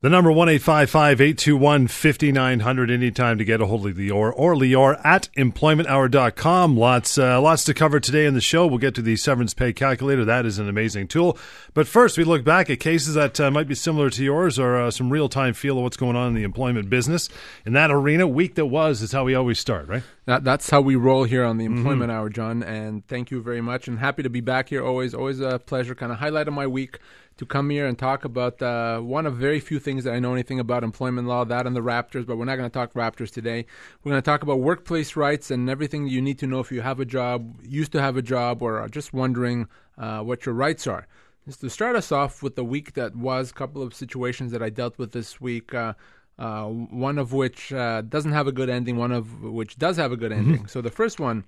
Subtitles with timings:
[0.00, 2.88] The number one eight five five eight two one fifty nine hundred.
[2.88, 6.76] anytime to get a hold of Lior or Lior at employmenthour.com.
[6.76, 8.64] Lots, uh, lots to cover today in the show.
[8.64, 10.24] We'll get to the severance pay calculator.
[10.24, 11.36] That is an amazing tool.
[11.74, 14.76] But first, we look back at cases that uh, might be similar to yours or
[14.76, 17.28] uh, some real time feel of what's going on in the employment business.
[17.66, 20.04] In that arena, week that was is how we always start, right?
[20.26, 21.78] That, that's how we roll here on the mm-hmm.
[21.78, 22.20] Employment mm-hmm.
[22.20, 22.62] Hour, John.
[22.62, 23.88] And thank you very much.
[23.88, 24.84] And happy to be back here.
[24.84, 25.96] Always, always a pleasure.
[25.96, 27.00] Kind of highlight of my week
[27.38, 30.32] to come here and talk about uh, one of very few things that I know
[30.32, 33.30] anything about employment law, that and the Raptors, but we're not going to talk Raptors
[33.30, 33.64] today.
[34.02, 36.80] We're going to talk about workplace rights and everything you need to know if you
[36.80, 40.54] have a job, used to have a job, or are just wondering uh, what your
[40.54, 41.06] rights are.
[41.46, 44.62] Just to start us off with the week that was, a couple of situations that
[44.62, 45.72] I dealt with this week.
[45.72, 45.94] Uh,
[46.38, 50.12] uh, one of which uh, doesn't have a good ending, one of which does have
[50.12, 50.40] a good mm-hmm.
[50.40, 50.62] ending.
[50.62, 50.68] Mm-hmm.
[50.68, 51.44] So the first one,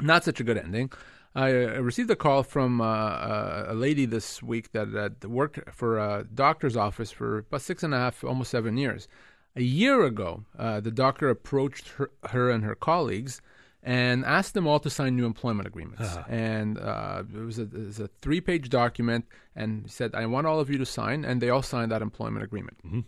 [0.00, 0.90] not such a good ending.
[1.34, 5.98] I received a call from uh, uh, a lady this week that, that worked for
[5.98, 9.06] a doctor's office for about six and a half, almost seven years.
[9.54, 13.40] A year ago, uh, the doctor approached her, her, and her colleagues
[13.82, 16.02] and asked them all to sign new employment agreements.
[16.02, 16.24] Uh-huh.
[16.28, 20.46] And uh, it, was a, it, was a, three-page document, and he said, "I want
[20.46, 22.78] all of you to sign," and they all signed that employment agreement.
[22.86, 23.00] Mm-hmm.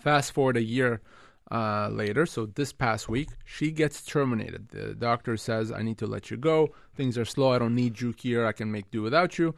[0.00, 1.00] Fast forward a year
[1.50, 4.68] uh, later, so this past week, she gets terminated.
[4.68, 6.68] The doctor says, I need to let you go.
[6.94, 7.52] Things are slow.
[7.52, 8.46] I don't need you here.
[8.46, 9.54] I can make do without you.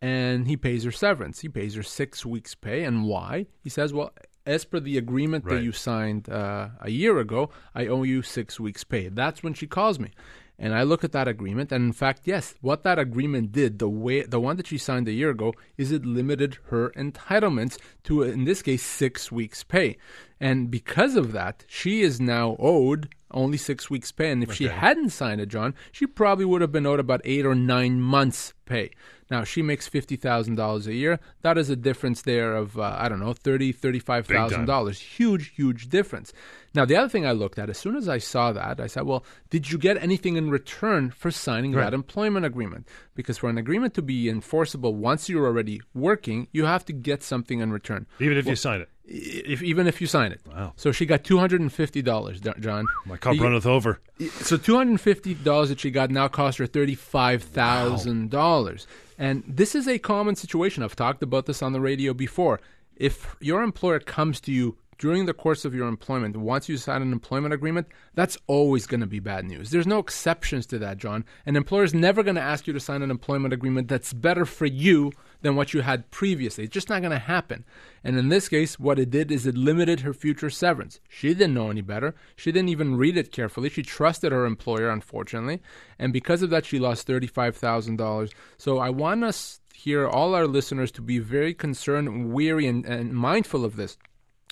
[0.00, 1.40] And he pays her severance.
[1.40, 2.84] He pays her six weeks' pay.
[2.84, 3.46] And why?
[3.62, 4.12] He says, Well,
[4.46, 5.56] as per the agreement right.
[5.56, 9.08] that you signed uh, a year ago, I owe you six weeks' pay.
[9.08, 10.10] That's when she calls me.
[10.58, 13.88] And I look at that agreement, and in fact, yes, what that agreement did, the
[13.88, 18.22] way the one that she signed a year ago, is it limited her entitlements to,
[18.22, 19.96] in this case, six weeks' pay.
[20.40, 24.32] And because of that, she is now owed only six weeks' pay.
[24.32, 24.56] And if okay.
[24.56, 28.00] she hadn't signed it, John, she probably would have been owed about eight or nine
[28.00, 28.90] months' pay.
[29.30, 31.20] Now she makes fifty thousand dollars a year.
[31.42, 34.98] That is a difference there of uh, I don't know thirty thirty five thousand dollars.
[34.98, 36.32] Huge huge difference.
[36.74, 39.04] Now the other thing I looked at as soon as I saw that I said,
[39.04, 41.84] well, did you get anything in return for signing right.
[41.84, 42.86] that employment agreement?
[43.14, 47.22] Because for an agreement to be enforceable once you're already working, you have to get
[47.22, 48.06] something in return.
[48.20, 48.88] Even if well, you sign it.
[49.10, 50.42] If, even if you sign it.
[50.46, 50.74] Wow.
[50.76, 52.86] So she got two hundred and fifty dollars, John.
[53.06, 54.00] My cup he, runneth over.
[54.42, 58.24] So two hundred and fifty dollars that she got now cost her thirty five thousand
[58.24, 58.40] wow.
[58.40, 58.86] dollars.
[59.16, 60.82] And this is a common situation.
[60.82, 62.60] I've talked about this on the radio before.
[62.96, 67.02] If your employer comes to you during the course of your employment, once you sign
[67.02, 69.70] an employment agreement, that's always going to be bad news.
[69.70, 71.24] There's no exceptions to that, John.
[71.46, 74.44] An employer is never going to ask you to sign an employment agreement that's better
[74.44, 76.64] for you than what you had previously.
[76.64, 77.64] It's just not going to happen.
[78.02, 81.00] And in this case, what it did is it limited her future severance.
[81.08, 82.14] She didn't know any better.
[82.34, 83.70] She didn't even read it carefully.
[83.70, 85.60] She trusted her employer, unfortunately.
[85.98, 88.32] And because of that, she lost $35,000.
[88.56, 93.14] So I want us here, all our listeners, to be very concerned, weary, and, and
[93.14, 93.96] mindful of this.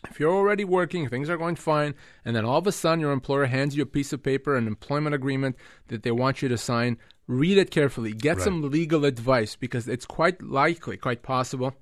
[0.09, 3.13] If you're already working, things are going fine, and then all of a sudden your
[3.13, 5.57] employer hands you a piece of paper, an employment agreement
[5.89, 8.13] that they want you to sign, read it carefully.
[8.13, 8.45] Get right.
[8.45, 11.75] some legal advice because it's quite likely, quite possible,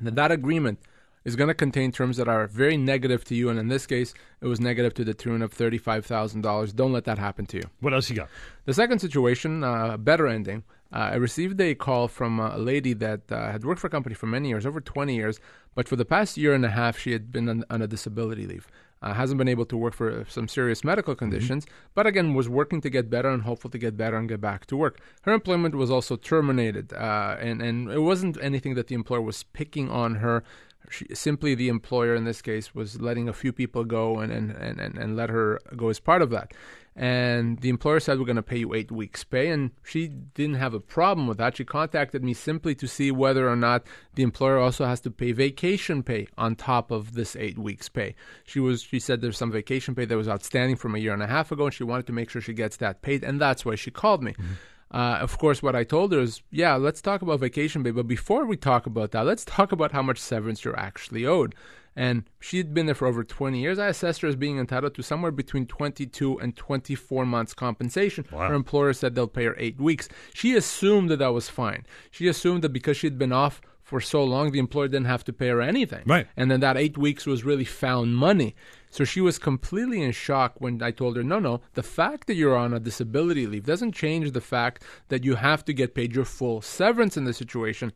[0.00, 0.78] that that agreement
[1.24, 3.48] is going to contain terms that are very negative to you.
[3.48, 6.76] And in this case, it was negative to the tune of $35,000.
[6.76, 7.64] Don't let that happen to you.
[7.80, 8.28] What else you got?
[8.66, 10.64] The second situation, uh, better ending.
[10.94, 14.14] Uh, I received a call from a lady that uh, had worked for a company
[14.14, 15.40] for many years, over 20 years,
[15.74, 18.46] but for the past year and a half, she had been on, on a disability
[18.46, 18.68] leave.
[19.02, 21.18] Uh, hasn't been able to work for some serious medical mm-hmm.
[21.18, 21.74] conditions, mm-hmm.
[21.94, 24.66] but again was working to get better and hopeful to get better and get back
[24.66, 25.00] to work.
[25.22, 29.42] Her employment was also terminated, uh, and and it wasn't anything that the employer was
[29.42, 30.44] picking on her.
[30.90, 34.52] She, simply the employer in this case was letting a few people go and, and,
[34.52, 36.52] and, and let her go as part of that.
[36.96, 39.48] And the employer said, We're going to pay you eight weeks' pay.
[39.48, 41.56] And she didn't have a problem with that.
[41.56, 43.84] She contacted me simply to see whether or not
[44.14, 48.14] the employer also has to pay vacation pay on top of this eight weeks' pay.
[48.44, 51.22] She was she said there's some vacation pay that was outstanding from a year and
[51.22, 53.24] a half ago, and she wanted to make sure she gets that paid.
[53.24, 54.32] And that's why she called me.
[54.32, 54.52] Mm-hmm.
[54.92, 57.90] Uh, of course, what I told her is, yeah, let's talk about vacation pay.
[57.90, 61.56] But before we talk about that, let's talk about how much severance you're actually owed.
[61.96, 63.78] And she'd been there for over 20 years.
[63.78, 68.26] I assessed her as being entitled to somewhere between 22 and 24 months compensation.
[68.32, 68.48] Wow.
[68.48, 70.08] Her employer said they'll pay her eight weeks.
[70.34, 71.86] She assumed that that was fine.
[72.10, 75.32] She assumed that because she'd been off for so long, the employer didn't have to
[75.32, 76.02] pay her anything.
[76.06, 76.26] Right.
[76.36, 78.56] And then that eight weeks was really found money.
[78.90, 82.34] So she was completely in shock when I told her, no, no, the fact that
[82.34, 86.14] you're on a disability leave doesn't change the fact that you have to get paid
[86.14, 87.92] your full severance in the situation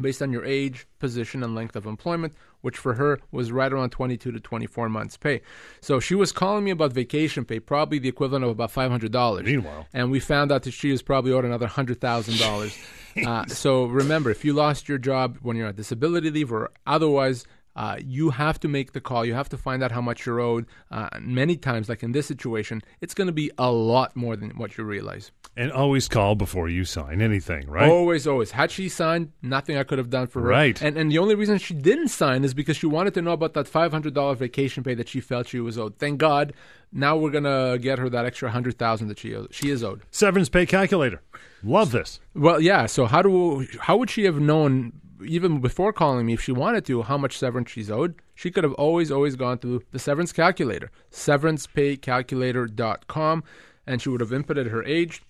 [0.00, 3.90] based on your age, position, and length of employment, which for her was right around
[3.90, 5.42] 22 to 24 months' pay.
[5.80, 9.44] So she was calling me about vacation pay, probably the equivalent of about $500.
[9.44, 9.86] Meanwhile.
[9.92, 13.26] And we found out that she was probably owed another $100,000.
[13.26, 17.46] uh, so remember, if you lost your job when you're on disability leave or otherwise,
[17.74, 19.24] uh, you have to make the call.
[19.24, 20.66] You have to find out how much you're owed.
[20.90, 24.50] Uh, many times, like in this situation, it's going to be a lot more than
[24.50, 25.30] what you realize.
[25.56, 27.88] And always call before you sign anything, right?
[27.88, 28.52] Always, always.
[28.52, 30.48] Had she signed, nothing I could have done for her.
[30.48, 30.80] Right.
[30.80, 33.52] And and the only reason she didn't sign is because she wanted to know about
[33.54, 35.98] that five hundred dollar vacation pay that she felt she was owed.
[35.98, 36.54] Thank God.
[36.90, 40.02] Now we're gonna get her that extra hundred thousand that she she is owed.
[40.10, 41.20] Severance pay calculator.
[41.62, 42.18] Love this.
[42.34, 42.86] Well, yeah.
[42.86, 44.92] So how do how would she have known
[45.24, 48.14] even before calling me if she wanted to how much severance she's owed?
[48.34, 53.44] She could have always always gone to the severance calculator, severancepaycalculator.com,
[53.86, 55.22] and she would have inputted her age,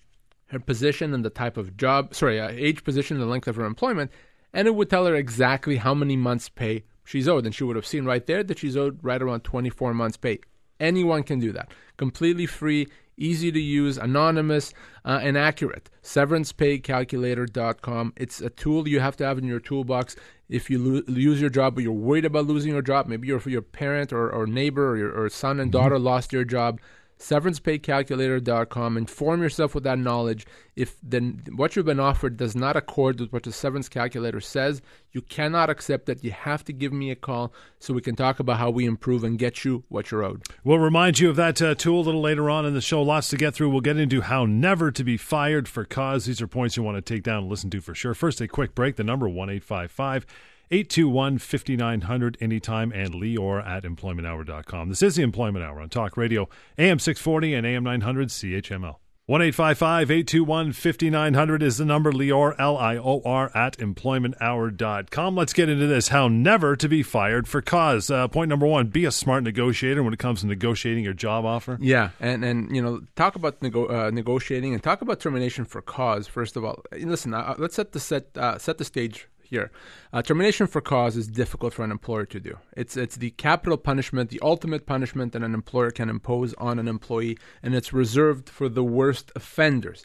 [0.47, 2.13] her position, and the type of job.
[2.13, 4.11] Sorry, uh, age, position, and the length of her employment,
[4.53, 7.45] and it would tell her exactly how many months' pay she's owed.
[7.45, 10.39] And she would have seen right there that she's owed right around 24 months' pay.
[10.79, 11.71] Anyone can do that.
[11.97, 12.87] Completely free,
[13.17, 14.73] easy to use, anonymous,
[15.05, 15.89] uh, and accurate.
[16.03, 18.13] SeverancePayCalculator.com.
[18.17, 20.15] It's a tool you have to have in your toolbox
[20.49, 23.07] if you lo- lose your job, but you're worried about losing your job.
[23.07, 26.05] Maybe your your parent or, or neighbor or, your, or son and daughter mm-hmm.
[26.05, 26.79] lost your job
[27.23, 28.97] severancepaycalculator.com.
[28.97, 30.45] Inform yourself with that knowledge.
[30.75, 34.81] If then what you've been offered does not accord with what the severance calculator says,
[35.11, 36.23] you cannot accept it.
[36.23, 39.23] You have to give me a call so we can talk about how we improve
[39.23, 40.43] and get you what you're owed.
[40.63, 43.01] We'll remind you of that uh, tool a little later on in the show.
[43.01, 43.69] Lots to get through.
[43.69, 46.25] We'll get into how never to be fired for cause.
[46.25, 48.13] These are points you want to take down and listen to for sure.
[48.13, 48.97] First, a quick break.
[48.97, 50.25] The number one eight five five.
[50.73, 54.89] 821 5900 anytime and Lior at employmenthour.com.
[54.89, 56.49] This is the Employment Hour on Talk Radio,
[56.79, 58.95] AM 640 and AM 900 CHML.
[59.27, 62.11] 1 821 5900 is the number.
[62.11, 65.35] Lior, L I O R, at employmenthour.com.
[65.35, 68.09] Let's get into this how never to be fired for cause.
[68.09, 71.45] Uh, point number one be a smart negotiator when it comes to negotiating your job
[71.45, 71.77] offer.
[71.79, 75.83] Yeah, and, and you know, talk about nego- uh, negotiating and talk about termination for
[75.83, 76.83] cause, first of all.
[76.91, 79.71] Listen, uh, let's set the, set, uh, set the stage here.
[80.11, 82.57] Uh, termination for cause is difficult for an employer to do.
[82.75, 86.87] It's it's the capital punishment, the ultimate punishment that an employer can impose on an
[86.87, 90.03] employee, and it's reserved for the worst offenders.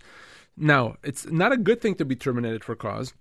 [0.56, 3.14] Now, it's not a good thing to be terminated for cause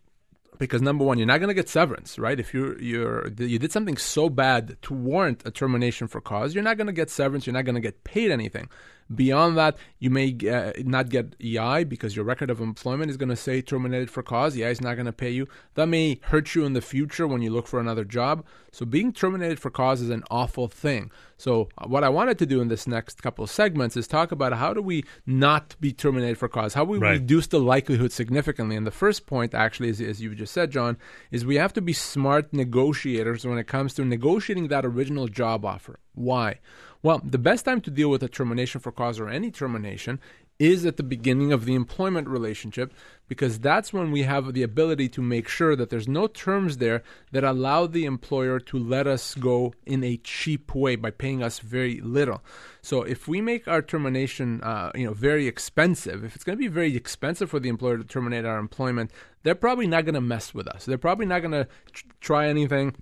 [0.57, 2.39] because number one, you're not going to get severance, right?
[2.39, 6.63] If you you're you did something so bad to warrant a termination for cause, you're
[6.63, 7.45] not going to get severance.
[7.45, 8.69] You're not going to get paid anything.
[9.13, 13.29] Beyond that, you may uh, not get EI because your record of employment is going
[13.29, 14.57] to say terminated for cause.
[14.57, 15.47] EI is not going to pay you.
[15.75, 18.45] That may hurt you in the future when you look for another job.
[18.71, 21.09] So being terminated for cause is an awful thing.
[21.37, 24.53] So what I wanted to do in this next couple of segments is talk about
[24.53, 26.73] how do we not be terminated for cause?
[26.73, 27.11] How we right.
[27.11, 28.75] reduce the likelihood significantly?
[28.75, 30.97] And the first point, actually, is, as you just said, John,
[31.29, 35.63] is we have to be smart negotiators when it comes to negotiating that original job
[35.63, 35.99] offer.
[36.15, 36.59] Why?
[37.03, 40.19] Well, the best time to deal with a termination for cause or any termination
[40.59, 42.91] is at the beginning of the employment relationship
[43.27, 47.03] because that's when we have the ability to make sure that there's no terms there
[47.31, 51.59] that allow the employer to let us go in a cheap way by paying us
[51.59, 52.41] very little.
[52.81, 56.61] So if we make our termination, uh, you know, very expensive, if it's going to
[56.61, 59.11] be very expensive for the employer to terminate our employment,
[59.43, 60.85] they're probably not going to mess with us.
[60.85, 61.67] They're probably not going to
[62.21, 62.95] try anything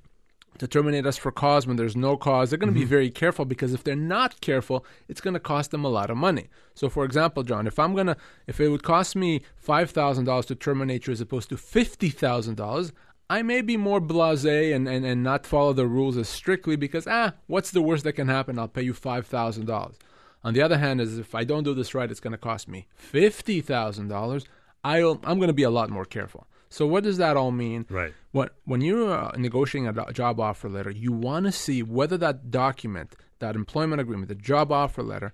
[0.57, 2.86] to terminate us for cause when there's no cause, they're going to mm-hmm.
[2.86, 6.10] be very careful because if they're not careful, it's going to cost them a lot
[6.10, 6.48] of money.
[6.74, 8.18] So, for example, John, if I'm going to,
[8.48, 12.92] if it would cost me $5,000 to terminate you as opposed to $50,000,
[13.30, 17.08] I may be more blase and, and, and not follow the rules as strictly because,
[17.08, 18.60] ah, what's the worst that can happen?
[18.60, 19.96] I'll pay you $5,000.
[20.44, 22.68] On the other hand, is if I don't do this right, it's going to cost
[22.68, 24.46] me $50,000.
[24.84, 26.48] I'm going to be a lot more careful.
[26.69, 27.86] So what does that all mean?
[27.89, 28.13] Right.
[28.31, 32.51] What when you're uh, negotiating a job offer letter, you want to see whether that
[32.51, 35.34] document, that employment agreement, the job offer letter,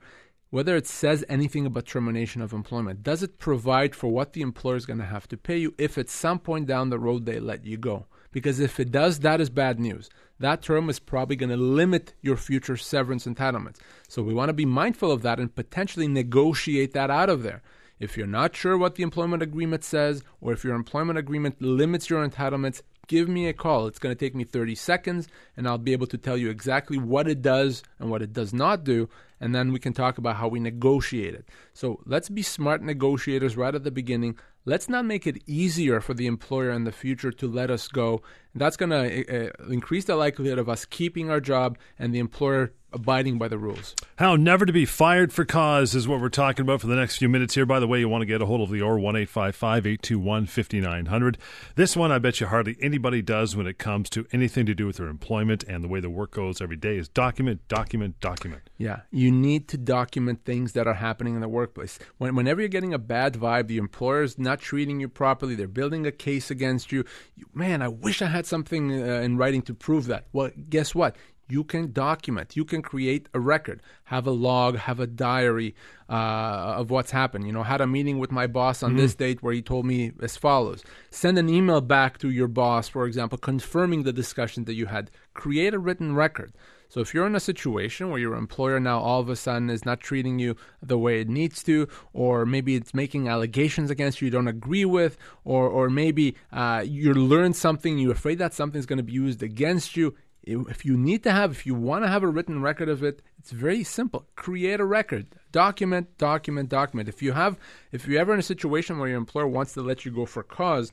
[0.51, 3.03] whether it says anything about termination of employment.
[3.03, 5.97] Does it provide for what the employer is going to have to pay you if
[5.97, 8.05] at some point down the road they let you go?
[8.31, 10.09] Because if it does, that is bad news.
[10.39, 13.77] That term is probably going to limit your future severance entitlements.
[14.07, 17.61] So we want to be mindful of that and potentially negotiate that out of there.
[18.01, 22.09] If you're not sure what the employment agreement says, or if your employment agreement limits
[22.09, 23.85] your entitlements, give me a call.
[23.85, 26.97] It's going to take me 30 seconds, and I'll be able to tell you exactly
[26.97, 29.07] what it does and what it does not do,
[29.39, 31.47] and then we can talk about how we negotiate it.
[31.73, 34.35] So let's be smart negotiators right at the beginning.
[34.65, 38.23] Let's not make it easier for the employer in the future to let us go.
[38.55, 42.73] That's going to uh, increase the likelihood of us keeping our job and the employer
[42.93, 43.95] abiding by the rules.
[44.17, 47.17] How never to be fired for cause is what we're talking about for the next
[47.17, 47.65] few minutes here.
[47.65, 51.37] By the way, you want to get a hold of Lior, 1 821 5900.
[51.75, 54.85] This one, I bet you hardly anybody does when it comes to anything to do
[54.85, 58.69] with their employment and the way the work goes every day is document, document, document.
[58.77, 61.99] Yeah, you need to document things that are happening in the workplace.
[62.17, 66.05] When, whenever you're getting a bad vibe, the employer's not treating you properly, they're building
[66.05, 67.05] a case against you.
[67.35, 70.27] you man, I wish I had something uh, in writing to prove that.
[70.33, 71.15] Well, guess what?
[71.51, 75.75] You can document, you can create a record, have a log, have a diary
[76.09, 77.45] uh, of what's happened.
[77.45, 78.99] You know, had a meeting with my boss on mm-hmm.
[78.99, 80.83] this date where he told me as follows.
[81.09, 85.11] Send an email back to your boss, for example, confirming the discussion that you had.
[85.33, 86.53] Create a written record.
[86.91, 89.85] So if you're in a situation where your employer now all of a sudden is
[89.85, 94.25] not treating you the way it needs to, or maybe it's making allegations against you
[94.25, 95.15] you don't agree with,
[95.45, 99.41] or or maybe uh, you learned something, you're afraid that something's going to be used
[99.41, 102.89] against you, if you need to have, if you want to have a written record
[102.89, 104.27] of it, it's very simple.
[104.35, 107.09] Create a record, document, document, document.
[107.09, 107.57] If you have,
[107.91, 110.43] if you're ever in a situation where your employer wants to let you go for
[110.43, 110.91] cause,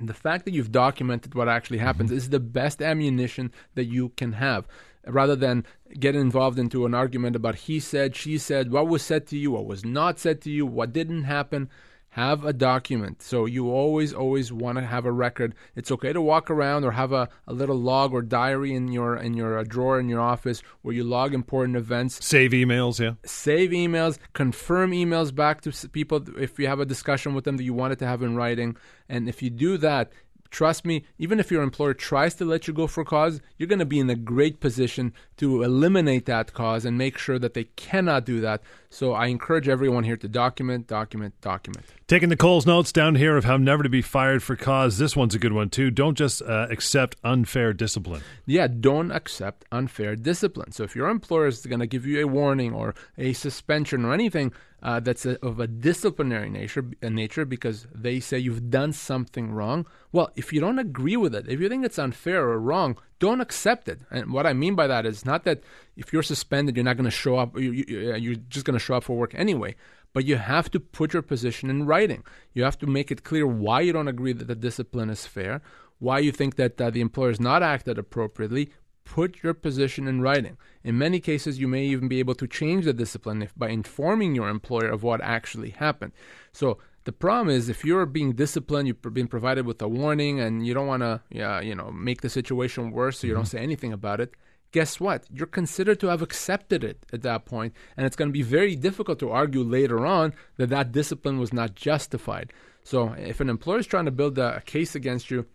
[0.00, 2.18] the fact that you've documented what actually happens mm-hmm.
[2.18, 4.66] is the best ammunition that you can have
[5.06, 5.64] rather than
[5.98, 9.52] get involved into an argument about he said, she said, what was said to you,
[9.52, 11.70] what was not said to you, what didn't happen
[12.16, 13.20] have a document.
[13.20, 15.54] So you always, always want to have a record.
[15.74, 19.16] It's okay to walk around or have a, a little log or diary in your
[19.16, 22.24] in your uh, drawer in your office where you log important events.
[22.24, 23.16] Save emails, yeah.
[23.26, 27.64] Save emails, confirm emails back to people if you have a discussion with them that
[27.64, 28.78] you wanted to have in writing.
[29.10, 30.10] And if you do that,
[30.50, 33.78] trust me, even if your employer tries to let you go for cause, you're going
[33.78, 37.64] to be in a great position to eliminate that cause and make sure that they
[37.64, 38.62] cannot do that.
[38.90, 41.84] So I encourage everyone here to document, document, document.
[42.06, 44.98] Taking the Coles notes down here of how never to be fired for cause.
[44.98, 45.90] This one's a good one too.
[45.90, 48.22] Don't just uh, accept unfair discipline.
[48.46, 50.72] Yeah, don't accept unfair discipline.
[50.72, 54.14] So if your employer is going to give you a warning or a suspension or
[54.14, 54.52] anything,
[54.86, 59.50] uh, that's a, of a disciplinary nature, a nature because they say you've done something
[59.50, 59.84] wrong.
[60.12, 63.40] Well, if you don't agree with it, if you think it's unfair or wrong, don't
[63.40, 64.02] accept it.
[64.12, 65.64] And what I mean by that is not that
[65.96, 68.78] if you're suspended, you're not going to show up, you, you, uh, you're just going
[68.78, 69.74] to show up for work anyway.
[70.12, 72.22] But you have to put your position in writing.
[72.54, 75.62] You have to make it clear why you don't agree that the discipline is fair,
[75.98, 78.70] why you think that uh, the employer has not acted appropriately,
[79.06, 80.58] put your position in writing.
[80.84, 84.34] In many cases, you may even be able to change the discipline if, by informing
[84.34, 86.12] your employer of what actually happened.
[86.52, 90.66] So the problem is if you're being disciplined, you've been provided with a warning, and
[90.66, 93.38] you don't want to, yeah, you know, make the situation worse, so you mm-hmm.
[93.38, 94.32] don't say anything about it.
[94.72, 95.24] Guess what?
[95.32, 98.74] You're considered to have accepted it at that point, and it's going to be very
[98.74, 102.52] difficult to argue later on that that discipline was not justified.
[102.82, 105.46] So, if an employer is trying to build a, a case against you,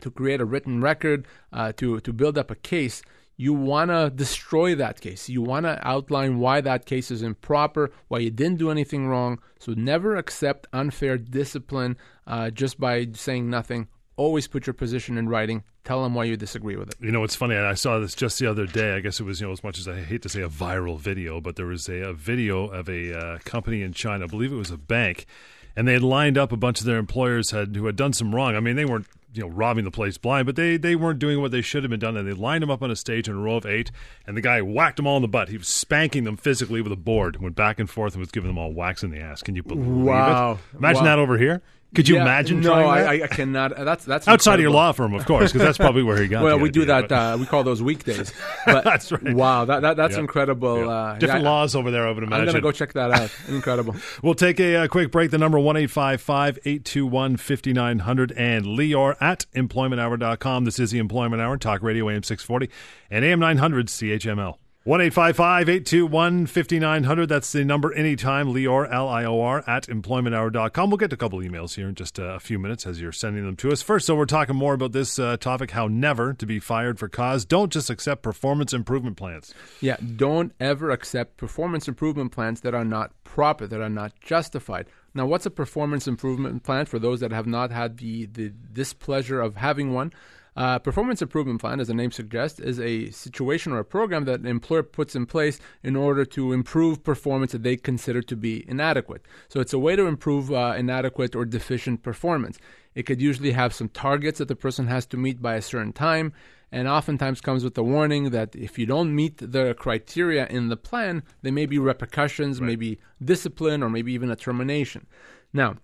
[0.00, 3.02] to create a written record, uh, to to build up a case,
[3.36, 5.28] you want to destroy that case.
[5.28, 9.40] You want to outline why that case is improper, why you didn't do anything wrong.
[9.58, 11.96] So never accept unfair discipline
[12.26, 13.88] uh, just by saying nothing.
[14.16, 15.64] Always put your position in writing.
[15.84, 16.94] Tell them why you disagree with it.
[17.00, 17.56] You know, it's funny.
[17.56, 18.94] I saw this just the other day.
[18.94, 20.98] I guess it was, you know, as much as I hate to say a viral
[21.00, 24.24] video, but there was a, a video of a uh, company in China.
[24.24, 25.26] I believe it was a bank,
[25.74, 28.32] and they had lined up a bunch of their employers had who had done some
[28.32, 28.54] wrong.
[28.54, 31.40] I mean, they weren't you know robbing the place blind, but they they weren't doing
[31.40, 33.34] what they should have been done, and they lined them up on a stage in
[33.34, 33.90] a row of eight,
[34.26, 35.48] and the guy whacked them all in the butt.
[35.48, 38.48] He was spanking them physically with a board, went back and forth, and was giving
[38.48, 39.42] them all whacks in the ass.
[39.42, 40.52] Can you believe wow.
[40.52, 40.76] it?
[40.76, 41.10] Imagine wow.
[41.10, 41.62] that over here.
[41.94, 42.60] Could you yeah, imagine?
[42.60, 43.76] No, I, I, cannot.
[43.76, 44.54] That's that's outside incredible.
[44.54, 46.42] of your law firm, of course, because that's probably where he got.
[46.44, 47.12] well, we idea, do that.
[47.12, 48.32] Uh, we call those weekdays.
[48.64, 49.34] But that's right.
[49.34, 50.88] Wow, that, that that's incredible.
[50.88, 52.06] Uh, Different laws over there.
[52.06, 52.48] I would imagine.
[52.48, 53.30] I'm gonna go check that out.
[53.48, 53.96] Incredible.
[54.22, 55.32] we'll take a, a, uh, quick break.
[55.32, 59.46] The number one eight five five eight two one fifty nine hundred and Lior at
[59.54, 60.64] employmenthour.com.
[60.64, 62.70] This is the Employment Hour, Talk Radio AM six forty
[63.10, 64.56] and AM nine hundred CHML.
[64.84, 67.28] One eight five five eight two one fifty nine hundred.
[67.28, 68.48] That's the number anytime.
[68.48, 70.90] Lior, L I O R, at employmenthour.com.
[70.90, 73.54] We'll get a couple emails here in just a few minutes as you're sending them
[73.58, 73.80] to us.
[73.80, 77.08] First, so we're talking more about this uh, topic how never to be fired for
[77.08, 77.44] cause.
[77.44, 79.54] Don't just accept performance improvement plans.
[79.80, 84.88] Yeah, don't ever accept performance improvement plans that are not proper, that are not justified.
[85.14, 89.40] Now, what's a performance improvement plan for those that have not had the, the displeasure
[89.40, 90.12] of having one?
[90.54, 94.40] Uh, performance improvement plan, as the name suggests, is a situation or a program that
[94.40, 98.68] an employer puts in place in order to improve performance that they consider to be
[98.68, 99.22] inadequate.
[99.48, 102.58] So it's a way to improve uh, inadequate or deficient performance.
[102.94, 105.94] It could usually have some targets that the person has to meet by a certain
[105.94, 106.34] time,
[106.70, 110.76] and oftentimes comes with a warning that if you don't meet the criteria in the
[110.76, 112.66] plan, there may be repercussions, right.
[112.66, 115.06] maybe discipline, or maybe even a termination.
[115.54, 115.76] Now,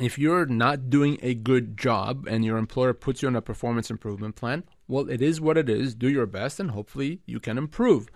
[0.00, 3.90] if you're not doing a good job and your employer puts you on a performance
[3.90, 5.94] improvement plan, well, it is what it is.
[5.94, 8.08] Do your best and hopefully you can improve.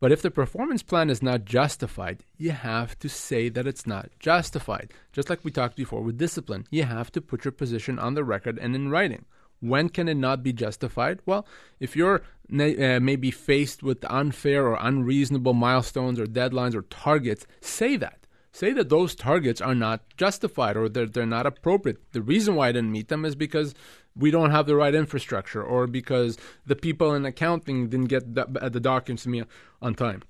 [0.00, 4.10] But if the performance plan is not justified, you have to say that it's not
[4.18, 4.92] justified.
[5.12, 8.24] Just like we talked before with discipline, you have to put your position on the
[8.24, 9.26] record and in writing.
[9.60, 11.20] When can it not be justified?
[11.24, 11.46] Well,
[11.78, 17.96] if you're uh, maybe faced with unfair or unreasonable milestones or deadlines or targets, say
[17.98, 18.21] that.
[18.52, 22.12] Say that those targets are not justified or they're, they're not appropriate.
[22.12, 23.74] The reason why I didn't meet them is because
[24.14, 28.44] we don't have the right infrastructure or because the people in accounting didn't get the,
[28.44, 29.44] the documents to me
[29.80, 30.22] on time.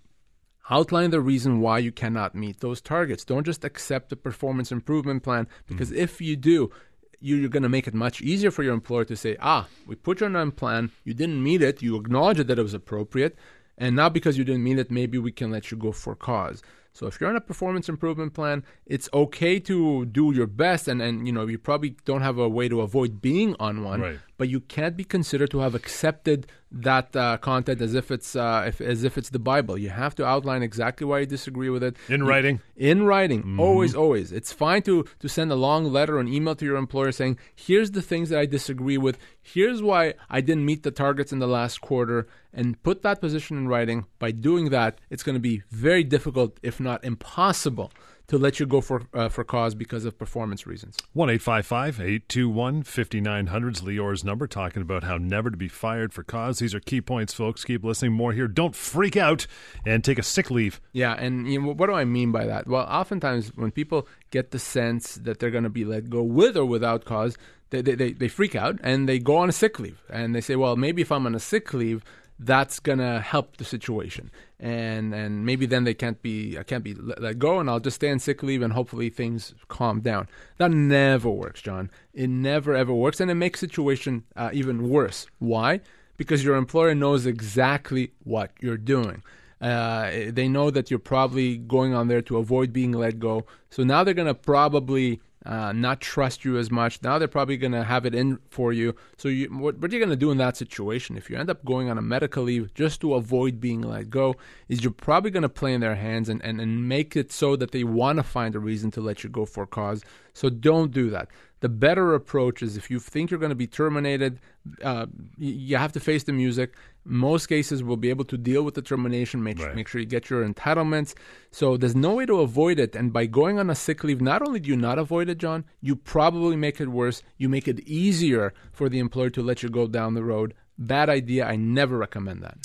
[0.71, 3.25] Outline the reason why you cannot meet those targets.
[3.25, 5.97] Don't just accept the performance improvement plan because mm.
[5.97, 6.71] if you do,
[7.19, 10.21] you're going to make it much easier for your employer to say, ah, we put
[10.21, 13.37] you on a plan, you didn't meet it, you acknowledged that it was appropriate,
[13.77, 16.63] and now because you didn't meet it, maybe we can let you go for cause.
[16.93, 21.01] So if you're on a performance improvement plan, it's okay to do your best, and,
[21.01, 24.19] and you know you probably don't have a way to avoid being on one, right.
[24.37, 28.65] But you can't be considered to have accepted that uh, content as if it's uh,
[28.67, 29.77] if, as if it's the Bible.
[29.77, 32.61] You have to outline exactly why you disagree with it in writing.
[32.77, 33.61] In writing, mm-hmm.
[33.61, 34.33] always, always.
[34.33, 37.39] It's fine to to send a long letter or an email to your employer saying,
[37.55, 39.19] "Here's the things that I disagree with.
[39.41, 43.57] Here's why I didn't meet the targets in the last quarter." And put that position
[43.57, 44.05] in writing.
[44.19, 47.91] By doing that, it's going to be very difficult, if not impossible
[48.33, 50.97] to let you go for uh, for cause because of performance reasons.
[51.13, 55.05] One eight five five eight two one fifty nine hundred is Lior's number, talking about
[55.05, 56.59] how never to be fired for cause.
[56.59, 57.63] These are key points, folks.
[57.63, 58.13] Keep listening.
[58.13, 58.49] More here.
[58.49, 59.47] Don't freak out
[59.85, 60.81] and take a sick leave.
[60.93, 62.67] Yeah, and you know, what do I mean by that?
[62.67, 66.57] Well, oftentimes when people get the sense that they're going to be let go with
[66.57, 67.37] or without cause,
[67.69, 70.03] they, they, they, they freak out and they go on a sick leave.
[70.09, 72.03] And they say, well, maybe if I'm on a sick leave,
[72.39, 74.31] that's gonna help the situation.
[74.59, 77.81] And and maybe then they can't be I can't be let, let, go and I'll
[77.81, 80.29] just stay on sick leave and hopefully things calm down.
[80.59, 81.91] That never works John.
[82.13, 85.27] It never ever works and it makes situation uh, even worse.
[85.39, 85.81] Why?
[86.17, 89.23] Because your employer knows exactly what you're doing.
[89.61, 93.47] Uh, they know that you're probably going on there to avoid being let go.
[93.71, 97.03] So now they're gonna probably uh, not trust you as much.
[97.03, 98.95] Now they're probably going to have it in for you.
[99.17, 101.65] So you, what, what you're going to do in that situation, if you end up
[101.65, 104.37] going on a medical leave just to avoid being let go,
[104.69, 107.57] is you're probably going to play in their hands and, and, and make it so
[107.57, 110.05] that they want to find a reason to let you go for cause.
[110.33, 111.29] So don't do that.
[111.63, 114.41] The better approach is if you think you're going to be terminated,
[114.83, 115.07] uh,
[115.39, 116.75] you have to face the music.
[117.05, 119.73] Most cases will be able to deal with the termination, make, right.
[119.77, 121.15] make sure you get your entitlements.
[121.53, 122.97] So there's no way to avoid it.
[122.97, 125.65] And by going on a sick leave, not only do you not avoid it, John,
[125.81, 127.23] you probably make it worse.
[127.39, 130.55] You make it easier for the employer to let you go down the road.
[130.79, 131.47] Bad idea.
[131.47, 132.59] I never recommend that.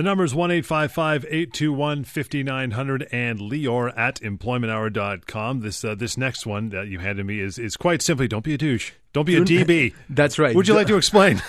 [0.00, 5.60] The number is 1 821 5900 and Lior at employmenthour.com.
[5.60, 8.54] This, uh, this next one that you handed me is, is quite simply don't be
[8.54, 8.92] a douche.
[9.12, 9.92] Don't be a DB.
[10.08, 10.54] That's right.
[10.54, 11.42] Would you like to explain?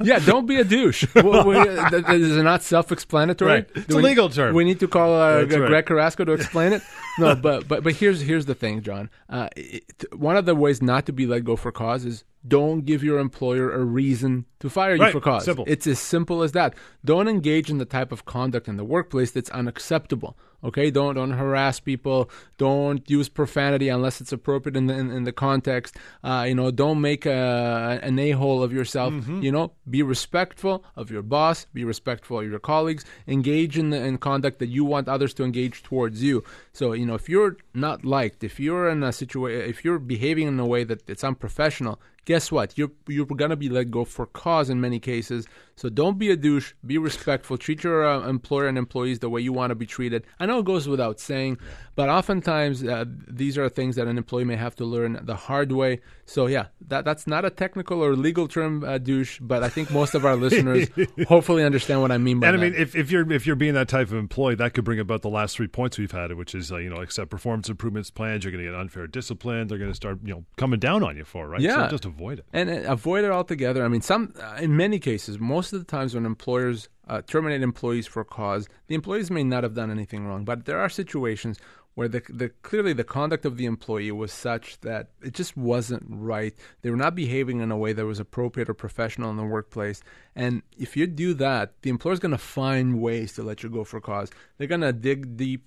[0.00, 1.04] yeah, don't be a douche.
[1.14, 3.50] is it not self-explanatory?
[3.50, 3.68] Right.
[3.74, 4.54] It's a legal term.
[4.54, 5.86] We need to call uh, Greg right.
[5.86, 6.82] Carrasco to explain it.
[7.18, 9.10] No, but but but here's here's the thing, John.
[9.28, 9.82] Uh, it,
[10.14, 13.18] one of the ways not to be let go for cause is don't give your
[13.18, 15.10] employer a reason to fire you right.
[15.10, 15.44] for cause.
[15.44, 15.64] Simple.
[15.66, 16.74] It's as simple as that.
[17.04, 20.36] Don't engage in the type of conduct in the workplace that's unacceptable.
[20.64, 22.30] Okay, don't don't harass people.
[22.56, 25.96] Don't use profanity unless it's appropriate in the in, in the context.
[26.24, 29.12] Uh, you know, don't make a, an a hole of yourself.
[29.12, 29.42] Mm-hmm.
[29.42, 31.66] You know, be respectful of your boss.
[31.72, 33.04] Be respectful of your colleagues.
[33.28, 36.42] Engage in the in conduct that you want others to engage towards you.
[36.72, 40.48] So you know, if you're not liked, if you're in a situation, if you're behaving
[40.48, 42.76] in a way that it's unprofessional, guess what?
[42.76, 45.48] You're you're gonna be let go for cause in many cases.
[45.76, 46.74] So don't be a douche.
[46.84, 47.56] Be respectful.
[47.56, 50.24] Treat your uh, employer and employees the way you want to be treated.
[50.38, 51.58] I know it goes without saying,
[51.94, 55.72] but oftentimes uh, these are things that an employee may have to learn the hard
[55.72, 56.00] way.
[56.26, 59.38] So yeah, that that's not a technical or legal term, uh, douche.
[59.40, 60.88] But I think most of our listeners
[61.28, 62.66] hopefully understand what I mean by and that.
[62.66, 64.84] And I mean, if, if you're if you're being that type of employee, that could
[64.84, 67.70] bring about the last three points we've had, which is uh, you know, accept performance
[67.70, 68.44] improvements plans.
[68.44, 69.68] You're going to get unfair discipline.
[69.68, 71.60] They're going to start you know coming down on you for right.
[71.60, 73.84] Yeah, so just avoid it and uh, avoid it altogether.
[73.84, 77.62] I mean, some uh, in many cases, most of the times when employers uh, terminate
[77.62, 81.58] employees for cause, the employees may not have done anything wrong, but there are situations
[81.94, 86.04] where the, the clearly the conduct of the employee was such that it just wasn't
[86.08, 86.54] right.
[86.82, 90.00] They were not behaving in a way that was appropriate or professional in the workplace.
[90.36, 93.82] And if you do that, the employer's going to find ways to let you go
[93.82, 94.30] for cause.
[94.56, 95.64] They're going to dig deep.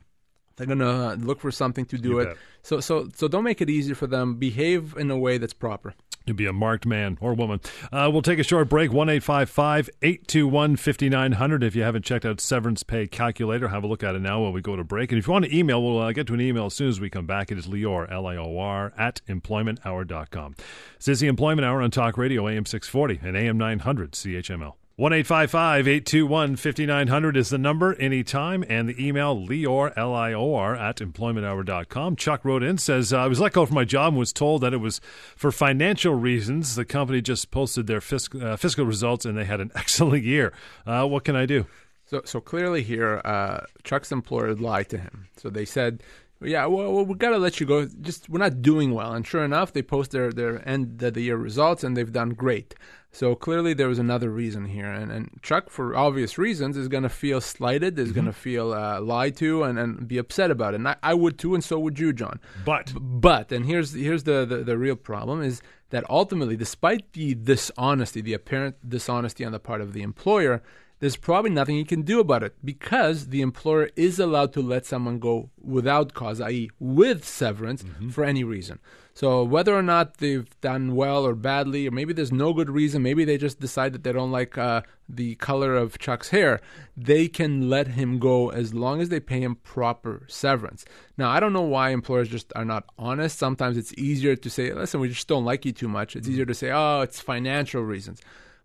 [0.55, 2.25] They're gonna look for something to do you it.
[2.25, 2.37] Bet.
[2.63, 4.35] So so so don't make it easy for them.
[4.35, 5.93] Behave in a way that's proper
[6.27, 7.59] to be a marked man or woman.
[7.91, 8.91] Uh, we'll take a short break.
[8.91, 11.63] 1 821 5900.
[11.63, 14.51] If you haven't checked out Severance Pay Calculator, have a look at it now while
[14.51, 15.11] we go to break.
[15.11, 16.99] And if you want to email, we'll uh, get to an email as soon as
[16.99, 17.51] we come back.
[17.51, 20.55] It is Lior, L I O R, at employmenthour.com.
[20.97, 24.73] This is the Employment Hour on Talk Radio, AM 640 and AM 900 CHML.
[25.01, 30.75] 1 821 5900 is the number anytime, and the email Lior, L I O R,
[30.75, 32.15] at employmenthour.com.
[32.17, 34.61] Chuck wrote in, says, uh, I was let go from my job and was told
[34.61, 35.01] that it was
[35.35, 36.75] for financial reasons.
[36.75, 40.53] The company just posted their fiscal, uh, fiscal results and they had an excellent year.
[40.85, 41.65] Uh, what can I do?
[42.05, 45.29] So, so clearly here, uh, Chuck's employer lied to him.
[45.35, 46.03] So they said,
[46.41, 47.85] yeah, well, well we got to let you go.
[47.85, 49.13] Just we're not doing well.
[49.13, 52.29] And sure enough, they post their, their end of the year results and they've done
[52.29, 52.75] great.
[53.13, 54.89] So clearly there was another reason here.
[54.89, 58.15] And, and Chuck, for obvious reasons, is going to feel slighted, is mm-hmm.
[58.15, 60.77] going to feel uh, lied to, and, and be upset about it.
[60.77, 62.39] And I, I, would too, and so would you, John.
[62.63, 62.93] But.
[62.95, 68.21] But, and here's, here's the, the, the real problem is that ultimately, despite the dishonesty,
[68.21, 70.63] the apparent dishonesty on the part of the employer,
[71.01, 74.85] there's probably nothing you can do about it because the employer is allowed to let
[74.85, 78.09] someone go without cause, i.e., with severance mm-hmm.
[78.09, 78.79] for any reason.
[79.15, 83.01] So whether or not they've done well or badly, or maybe there's no good reason,
[83.01, 86.61] maybe they just decide that they don't like uh, the color of Chuck's hair,
[86.95, 90.85] they can let him go as long as they pay him proper severance.
[91.17, 93.39] Now, I don't know why employers just are not honest.
[93.39, 96.15] Sometimes it's easier to say, listen, we just don't like you too much.
[96.15, 96.33] It's mm-hmm.
[96.33, 98.21] easier to say, oh, it's financial reasons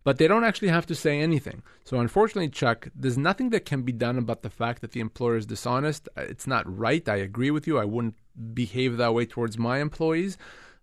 [0.07, 1.64] but they don't actually have to say anything.
[1.83, 5.37] So, unfortunately, Chuck, there's nothing that can be done about the fact that the employer
[5.37, 6.09] is dishonest.
[6.16, 7.07] Uh, it's not right.
[7.09, 7.77] I agree with you.
[7.77, 8.14] I wouldn't
[8.55, 10.38] behave that way towards my employees.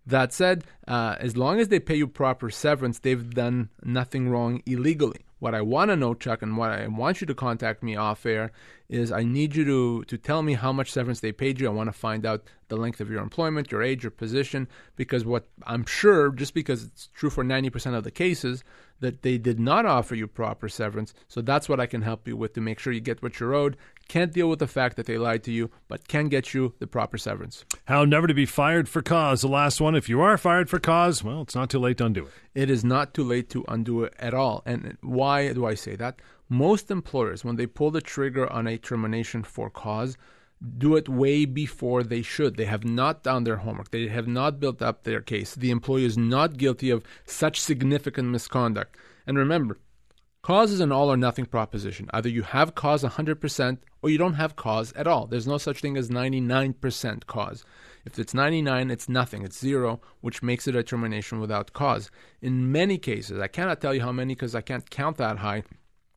[0.06, 4.62] That said, uh, as long as they pay you proper severance, they've done nothing wrong
[4.66, 5.22] illegally.
[5.43, 8.25] What I want to know, Chuck, and what I want you to contact me off
[8.25, 8.53] air
[8.88, 11.67] is I need you to, to tell me how much severance they paid you.
[11.67, 15.25] I want to find out the length of your employment, your age, your position, because
[15.25, 18.63] what I'm sure, just because it's true for 90% of the cases,
[19.01, 21.13] that they did not offer you proper severance.
[21.27, 23.53] So that's what I can help you with to make sure you get what you're
[23.53, 23.75] owed.
[24.08, 26.88] Can't deal with the fact that they lied to you, but can get you the
[26.88, 27.66] proper severance.
[27.86, 29.42] How never to be fired for cause.
[29.42, 29.96] The last one.
[29.96, 32.34] If you are fired for cause, well, it's not too late to undo it.
[32.54, 34.62] It is not too late to undo it at all.
[34.66, 36.22] And why do I say that?
[36.50, 40.18] Most employers, when they pull the trigger on a termination for cause,
[40.78, 42.56] do it way before they should.
[42.56, 43.92] They have not done their homework.
[43.92, 45.56] They have not built up their case.
[45.56, 48.96] The employee is not guilty of such significant misconduct.
[49.26, 49.78] And remember,
[50.42, 52.10] cause is an all or nothing proposition.
[52.13, 55.26] Either you have cause 100% or you don't have cause at all.
[55.26, 57.66] There's no such thing as 99% cause.
[58.06, 59.44] If it's 99, it's nothing.
[59.44, 62.12] It's zero, which makes it a termination without cause.
[62.42, 65.63] In many cases, I cannot tell you how many because I can't count that high.